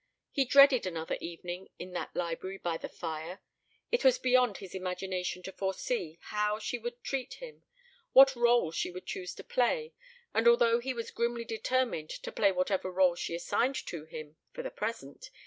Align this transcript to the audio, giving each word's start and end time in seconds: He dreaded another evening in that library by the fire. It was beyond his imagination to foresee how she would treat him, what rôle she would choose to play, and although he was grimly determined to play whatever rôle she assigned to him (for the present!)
He 0.31 0.45
dreaded 0.45 0.87
another 0.87 1.15
evening 1.21 1.69
in 1.77 1.91
that 1.91 2.15
library 2.15 2.57
by 2.57 2.77
the 2.77 2.89
fire. 2.89 3.39
It 3.91 4.03
was 4.03 4.17
beyond 4.17 4.57
his 4.57 4.73
imagination 4.73 5.43
to 5.43 5.51
foresee 5.51 6.17
how 6.23 6.57
she 6.57 6.79
would 6.79 7.03
treat 7.03 7.35
him, 7.35 7.61
what 8.11 8.29
rôle 8.29 8.73
she 8.73 8.89
would 8.89 9.05
choose 9.05 9.35
to 9.35 9.43
play, 9.43 9.93
and 10.33 10.47
although 10.47 10.79
he 10.79 10.95
was 10.95 11.11
grimly 11.11 11.45
determined 11.45 12.09
to 12.09 12.31
play 12.31 12.51
whatever 12.51 12.91
rôle 12.91 13.15
she 13.15 13.35
assigned 13.35 13.75
to 13.85 14.05
him 14.05 14.37
(for 14.51 14.63
the 14.63 14.71
present!) 14.71 15.29